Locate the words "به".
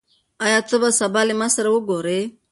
0.81-0.89